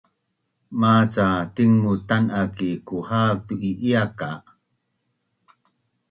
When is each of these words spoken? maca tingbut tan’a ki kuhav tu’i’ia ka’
maca 0.79 1.27
tingbut 1.55 2.01
tan’a 2.09 2.41
ki 2.57 2.69
kuhav 2.87 3.35
tu’i’ia 3.45 4.03
ka’ 4.19 4.31